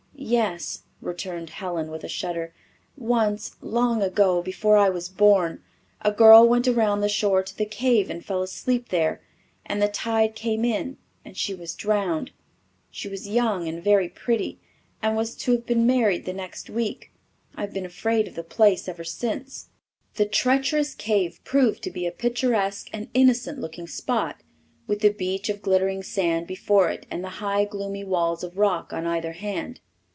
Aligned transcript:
"Yes," 0.23 0.83
returned 1.01 1.49
Helen, 1.49 1.89
with 1.89 2.03
a 2.03 2.07
shudder. 2.07 2.53
"Once, 2.95 3.55
long 3.59 4.03
ago, 4.03 4.43
before 4.43 4.77
I 4.77 4.87
was 4.87 5.09
born, 5.09 5.63
a 6.01 6.11
girl 6.11 6.47
went 6.47 6.67
around 6.67 7.01
the 7.01 7.09
shore 7.09 7.41
to 7.41 7.57
the 7.57 7.65
cave 7.65 8.07
and 8.11 8.23
fell 8.23 8.43
asleep 8.43 8.89
there 8.89 9.21
and 9.65 9.81
the 9.81 9.87
tide 9.87 10.35
came 10.35 10.63
in 10.63 10.97
and 11.25 11.35
she 11.35 11.55
was 11.55 11.73
drowned. 11.73 12.29
She 12.91 13.07
was 13.09 13.27
young 13.27 13.67
and 13.67 13.83
very 13.83 14.07
pretty, 14.09 14.59
and 15.01 15.17
was 15.17 15.35
to 15.37 15.53
have 15.53 15.65
been 15.65 15.87
married 15.87 16.25
the 16.25 16.33
next 16.33 16.69
week. 16.69 17.11
I've 17.55 17.73
been 17.73 17.85
afraid 17.85 18.27
of 18.27 18.35
the 18.35 18.43
place 18.43 18.87
ever 18.87 19.03
since." 19.03 19.69
The 20.15 20.25
treacherous 20.27 20.93
cave 20.93 21.39
proved 21.43 21.81
to 21.81 21.89
be 21.91 22.05
a 22.05 22.11
picturesque 22.11 22.89
and 22.93 23.09
innocent 23.15 23.57
looking 23.59 23.87
spot, 23.87 24.43
with 24.85 24.99
the 24.99 25.09
beach 25.09 25.49
of 25.49 25.63
glittering 25.63 26.03
sand 26.03 26.45
before 26.45 26.89
it 26.91 27.07
and 27.09 27.23
the 27.23 27.39
high 27.41 27.65
gloomy 27.65 28.03
walls 28.03 28.43
of 28.43 28.59
rock 28.59 28.93
on 28.93 29.07
either 29.07 29.31
hand. 29.33 29.79